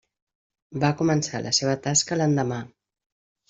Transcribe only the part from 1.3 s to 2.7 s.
la seva tasca l'endemà.